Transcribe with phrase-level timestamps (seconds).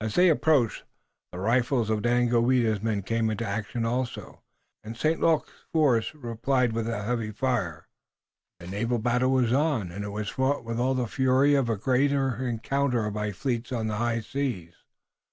[0.00, 0.82] As they approached,
[1.30, 4.42] the rifles of Daganoweda's men came into action also,
[4.82, 5.20] and St.
[5.20, 7.86] Luc's force replied with a heavy fire.
[8.58, 11.76] The naval battle was on, and it was fought with all the fury of a
[11.76, 14.74] great encounter by fleets on the high seas.